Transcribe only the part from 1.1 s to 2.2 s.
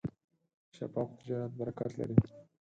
تجارت برکت لري.